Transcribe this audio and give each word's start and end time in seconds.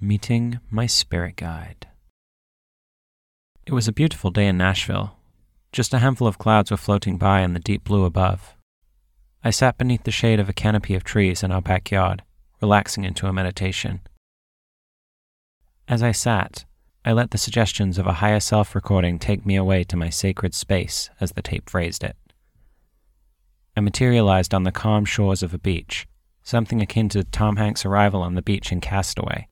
Meeting 0.00 0.60
My 0.70 0.84
Spirit 0.84 1.36
Guide. 1.36 1.86
It 3.64 3.72
was 3.72 3.88
a 3.88 3.92
beautiful 3.92 4.30
day 4.30 4.46
in 4.46 4.58
Nashville. 4.58 5.16
Just 5.72 5.94
a 5.94 6.00
handful 6.00 6.28
of 6.28 6.36
clouds 6.36 6.70
were 6.70 6.76
floating 6.76 7.16
by 7.16 7.40
in 7.40 7.54
the 7.54 7.60
deep 7.60 7.84
blue 7.84 8.04
above. 8.04 8.54
I 9.42 9.48
sat 9.48 9.78
beneath 9.78 10.02
the 10.02 10.10
shade 10.10 10.38
of 10.38 10.50
a 10.50 10.52
canopy 10.52 10.94
of 10.94 11.02
trees 11.02 11.42
in 11.42 11.50
our 11.50 11.62
backyard, 11.62 12.22
relaxing 12.60 13.04
into 13.04 13.26
a 13.26 13.32
meditation. 13.32 14.00
As 15.88 16.02
I 16.02 16.12
sat, 16.12 16.66
I 17.02 17.12
let 17.12 17.30
the 17.30 17.38
suggestions 17.38 17.96
of 17.96 18.06
a 18.06 18.20
higher 18.20 18.40
self 18.40 18.74
recording 18.74 19.18
take 19.18 19.46
me 19.46 19.56
away 19.56 19.82
to 19.84 19.96
my 19.96 20.10
sacred 20.10 20.54
space, 20.54 21.08
as 21.22 21.32
the 21.32 21.42
tape 21.42 21.70
phrased 21.70 22.04
it. 22.04 22.16
I 23.74 23.80
materialized 23.80 24.52
on 24.52 24.64
the 24.64 24.72
calm 24.72 25.06
shores 25.06 25.42
of 25.42 25.54
a 25.54 25.58
beach, 25.58 26.06
something 26.42 26.82
akin 26.82 27.08
to 27.08 27.24
Tom 27.24 27.56
Hanks' 27.56 27.86
arrival 27.86 28.20
on 28.20 28.34
the 28.34 28.42
beach 28.42 28.70
in 28.72 28.82
Castaway, 28.82 29.48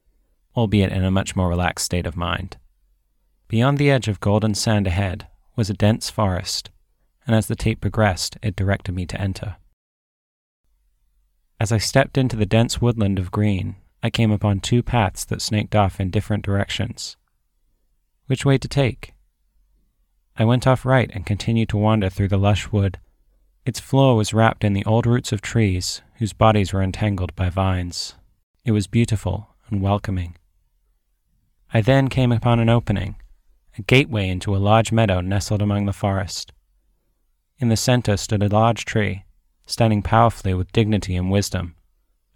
albeit 0.57 0.93
in 0.93 1.05
a 1.05 1.11
much 1.11 1.35
more 1.35 1.49
relaxed 1.49 1.85
state 1.85 2.07
of 2.07 2.17
mind. 2.17 2.57
Beyond 3.49 3.79
the 3.79 3.91
edge 3.91 4.09
of 4.09 4.21
golden 4.21 4.55
sand 4.55 4.87
ahead 4.87 5.27
was 5.57 5.71
a 5.71 5.75
dense 5.75 6.11
forest, 6.11 6.71
and 7.27 7.35
as 7.35 7.47
the 7.47 7.57
tape 7.57 7.81
progressed, 7.81 8.37
it 8.43 8.57
directed 8.57 8.93
me 8.93 9.07
to 9.07 9.21
enter. 9.21 9.57
As 11.61 11.73
I 11.73 11.79
stepped 11.79 12.19
into 12.19 12.37
the 12.37 12.47
dense 12.47 12.81
woodland 12.81 13.19
of 13.19 13.31
green, 13.31 13.77
I 14.03 14.11
came 14.11 14.31
upon 14.31 14.61
two 14.61 14.83
paths 14.83 15.25
that 15.27 15.41
snaked 15.41 15.75
off 15.75 16.01
in 16.01 16.11
different 16.11 16.45
directions. 16.45 17.17
Which 18.27 18.45
way 18.45 18.59
to 18.59 18.69
take? 18.69 19.15
I 20.37 20.45
went 20.45 20.67
off 20.67 20.85
right 20.85 21.11
and 21.15 21.25
continued 21.25 21.69
to 21.71 21.77
wander 21.77 22.11
through 22.11 22.29
the 22.29 22.37
lush 22.37 22.73
wood. 22.73 22.99
Its 23.65 23.81
floor 23.81 24.17
was 24.17 24.35
wrapped 24.35 24.65
in 24.65 24.73
the 24.73 24.85
old 24.85 25.07
roots 25.07 25.33
of 25.33 25.41
trees 25.41 26.03
whose 26.17 26.33
bodies 26.33 26.73
were 26.73 26.83
entangled 26.83 27.35
by 27.37 27.49
vines. 27.49 28.15
It 28.65 28.73
was 28.73 28.87
beautiful 28.87 29.55
and 29.71 29.81
welcoming. 29.81 30.37
I 31.77 31.81
then 31.81 32.07
came 32.07 32.31
upon 32.31 32.61
an 32.61 32.69
opening, 32.69 33.17
a 33.77 33.83
gateway 33.83 34.29
into 34.29 34.55
a 34.55 34.59
large 34.59 34.93
meadow 34.93 35.21
nestled 35.21 35.61
among 35.61 35.87
the 35.87 35.93
forest. 35.93 36.53
In 37.59 37.69
the 37.69 37.77
center 37.77 38.17
stood 38.17 38.45
a 38.45 38.49
large 38.49 38.85
tree, 38.85 39.25
standing 39.67 40.01
powerfully 40.01 40.55
with 40.55 40.71
dignity 40.71 41.17
and 41.17 41.33
wisdom, 41.33 41.75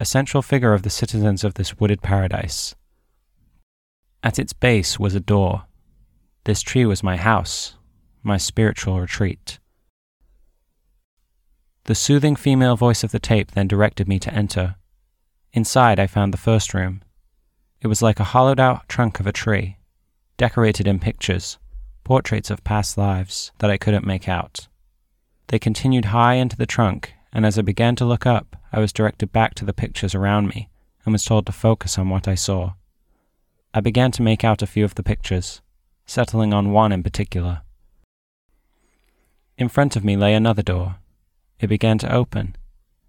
a 0.00 0.04
central 0.04 0.42
figure 0.42 0.74
of 0.74 0.82
the 0.82 0.90
citizens 0.90 1.44
of 1.44 1.54
this 1.54 1.78
wooded 1.78 2.02
paradise. 2.02 2.74
At 4.24 4.40
its 4.40 4.52
base 4.52 4.98
was 4.98 5.14
a 5.14 5.20
door. 5.20 5.66
This 6.42 6.60
tree 6.60 6.84
was 6.84 7.04
my 7.04 7.16
house, 7.16 7.76
my 8.24 8.38
spiritual 8.38 9.00
retreat. 9.00 9.60
The 11.84 11.94
soothing 11.94 12.34
female 12.34 12.76
voice 12.76 13.04
of 13.04 13.12
the 13.12 13.20
tape 13.20 13.52
then 13.52 13.68
directed 13.68 14.08
me 14.08 14.18
to 14.18 14.34
enter. 14.34 14.74
Inside, 15.52 16.00
I 16.00 16.08
found 16.08 16.34
the 16.34 16.38
first 16.38 16.74
room. 16.74 17.02
It 17.80 17.86
was 17.86 18.02
like 18.02 18.20
a 18.20 18.24
hollowed 18.24 18.60
out 18.60 18.88
trunk 18.88 19.20
of 19.20 19.26
a 19.26 19.32
tree, 19.32 19.76
decorated 20.36 20.86
in 20.86 20.98
pictures, 20.98 21.58
portraits 22.04 22.50
of 22.50 22.64
past 22.64 22.98
lives 22.98 23.52
that 23.58 23.70
I 23.70 23.78
couldn't 23.78 24.06
make 24.06 24.28
out. 24.28 24.68
They 25.48 25.58
continued 25.58 26.06
high 26.06 26.34
into 26.34 26.56
the 26.56 26.66
trunk 26.66 27.14
and 27.32 27.44
as 27.44 27.58
I 27.58 27.62
began 27.62 27.94
to 27.96 28.04
look 28.04 28.26
up, 28.26 28.56
I 28.72 28.80
was 28.80 28.92
directed 28.92 29.32
back 29.32 29.54
to 29.54 29.64
the 29.64 29.72
pictures 29.72 30.14
around 30.14 30.48
me 30.48 30.68
and 31.04 31.12
was 31.12 31.24
told 31.24 31.46
to 31.46 31.52
focus 31.52 31.98
on 31.98 32.08
what 32.08 32.28
I 32.28 32.34
saw. 32.34 32.74
I 33.74 33.80
began 33.80 34.10
to 34.12 34.22
make 34.22 34.44
out 34.44 34.62
a 34.62 34.66
few 34.66 34.84
of 34.84 34.94
the 34.94 35.02
pictures, 35.02 35.60
settling 36.06 36.52
on 36.52 36.72
one 36.72 36.90
in 36.90 37.02
particular. 37.02 37.62
In 39.56 39.68
front 39.68 39.96
of 39.96 40.04
me 40.04 40.16
lay 40.16 40.34
another 40.34 40.62
door. 40.62 40.96
It 41.60 41.66
began 41.66 41.98
to 41.98 42.12
open, 42.12 42.56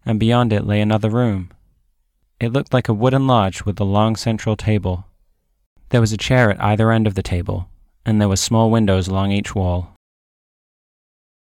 and 0.06 0.20
beyond 0.20 0.52
it 0.52 0.66
lay 0.66 0.81
another 0.81 1.09
room. 1.09 1.52
It 2.40 2.54
looked 2.54 2.73
like 2.73 2.88
a 2.88 2.94
wooden 2.94 3.28
lodge 3.28 3.66
with 3.66 3.80
a 3.80 3.84
long 3.84 4.16
central 4.16 4.56
table. 4.56 5.06
There 5.90 6.02
was 6.02 6.14
a 6.14 6.18
chair 6.18 6.52
at 6.52 6.64
either 6.64 6.92
end 6.92 7.06
of 7.06 7.16
the 7.16 7.23
table, 7.23 7.70
and 8.06 8.22
there 8.22 8.30
were 8.30 8.38
small 8.38 8.72
windows 8.72 9.08
along 9.08 9.32
each 9.32 9.56
wall. 9.56 9.95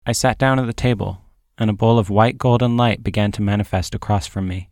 I 0.05 0.11
sat 0.11 0.37
down 0.37 0.59
at 0.59 0.65
the 0.65 0.73
table 0.73 1.21
and 1.57 1.69
a 1.69 1.73
ball 1.73 1.99
of 1.99 2.09
white 2.09 2.39
golden 2.39 2.75
light 2.75 3.03
began 3.03 3.31
to 3.33 3.41
manifest 3.41 3.93
across 3.93 4.25
from 4.25 4.47
me. 4.47 4.69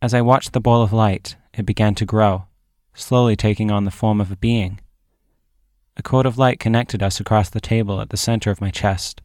As 0.00 0.14
I 0.14 0.22
watched 0.22 0.54
the 0.54 0.60
ball 0.60 0.82
of 0.82 0.94
light, 0.94 1.36
it 1.52 1.66
began 1.66 1.94
to 1.96 2.06
grow, 2.06 2.46
slowly 2.94 3.36
taking 3.36 3.70
on 3.70 3.84
the 3.84 3.90
form 3.90 4.18
of 4.18 4.32
a 4.32 4.36
being. 4.36 4.80
A 5.98 6.02
cord 6.02 6.24
of 6.24 6.38
light 6.38 6.58
connected 6.58 7.02
us 7.02 7.20
across 7.20 7.50
the 7.50 7.60
table 7.60 8.00
at 8.00 8.08
the 8.08 8.16
center 8.16 8.50
of 8.50 8.62
my 8.62 8.70
chest. 8.70 9.20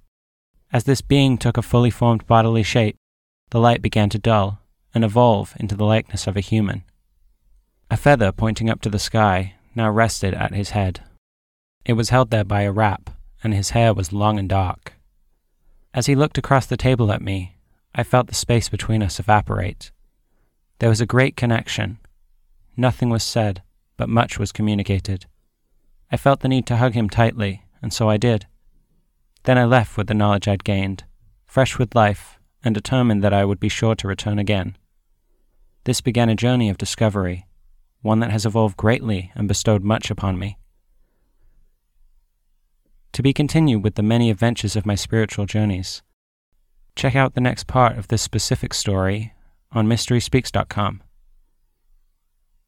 As 0.73 0.83
this 0.83 1.01
being 1.01 1.37
took 1.37 1.55
a 1.55 1.61
fully 1.61 1.91
formed 1.91 2.27
bodily 2.27 2.63
shape, 2.63 2.97
the 3.51 3.59
light 3.59 3.81
began 3.81 4.09
to 4.09 4.19
dull 4.19 4.59
and 4.93 5.03
evolve 5.03 5.53
into 5.59 5.75
the 5.75 5.85
likeness 5.85 6.27
of 6.27 6.37
a 6.37 6.41
human. 6.41 6.83
A 7.89 7.97
feather 7.97 8.31
pointing 8.31 8.69
up 8.69 8.81
to 8.81 8.89
the 8.89 8.99
sky 8.99 9.55
now 9.75 9.89
rested 9.89 10.33
at 10.33 10.53
his 10.53 10.71
head. 10.71 11.01
It 11.85 11.93
was 11.93 12.09
held 12.09 12.29
there 12.29 12.43
by 12.43 12.61
a 12.61 12.71
wrap, 12.71 13.09
and 13.43 13.53
his 13.53 13.71
hair 13.71 13.93
was 13.93 14.13
long 14.13 14.39
and 14.39 14.47
dark. 14.47 14.93
As 15.93 16.05
he 16.05 16.15
looked 16.15 16.37
across 16.37 16.65
the 16.65 16.77
table 16.77 17.11
at 17.11 17.21
me, 17.21 17.55
I 17.93 18.03
felt 18.03 18.27
the 18.27 18.35
space 18.35 18.69
between 18.69 19.03
us 19.03 19.19
evaporate. 19.19 19.91
There 20.79 20.89
was 20.89 21.01
a 21.01 21.05
great 21.05 21.35
connection. 21.35 21.99
Nothing 22.75 23.09
was 23.09 23.23
said, 23.23 23.61
but 23.97 24.09
much 24.09 24.39
was 24.39 24.51
communicated. 24.51 25.25
I 26.11 26.17
felt 26.17 26.39
the 26.39 26.47
need 26.47 26.65
to 26.67 26.77
hug 26.77 26.93
him 26.93 27.09
tightly, 27.09 27.63
and 27.81 27.93
so 27.93 28.09
I 28.09 28.17
did. 28.17 28.47
Then 29.43 29.57
I 29.57 29.65
left 29.65 29.97
with 29.97 30.07
the 30.07 30.13
knowledge 30.13 30.47
I'd 30.47 30.63
gained, 30.63 31.03
fresh 31.45 31.77
with 31.77 31.95
life, 31.95 32.39
and 32.63 32.73
determined 32.73 33.23
that 33.23 33.33
I 33.33 33.45
would 33.45 33.59
be 33.59 33.69
sure 33.69 33.93
to 33.95 34.07
return 34.07 34.39
again. 34.39 34.77
This 35.85 35.99
began 35.99 36.29
a 36.29 36.35
journey 36.35 36.69
of 36.69 36.77
discovery, 36.77 37.45
one 38.01 38.19
that 38.19 38.31
has 38.31 38.45
evolved 38.45 38.77
greatly 38.77 39.31
and 39.35 39.47
bestowed 39.47 39.83
much 39.83 40.09
upon 40.09 40.39
me. 40.39 40.57
To 43.11 43.21
be 43.21 43.33
continued 43.33 43.83
with 43.83 43.95
the 43.95 44.03
many 44.03 44.29
adventures 44.29 44.75
of 44.75 44.85
my 44.85 44.95
spiritual 44.95 45.45
journeys. 45.45 46.01
Check 46.95 47.15
out 47.15 47.33
the 47.33 47.41
next 47.41 47.67
part 47.67 47.97
of 47.97 48.07
this 48.07 48.21
specific 48.21 48.73
story 48.73 49.33
on 49.71 49.87
mysteryspeaks.com. 49.87 51.03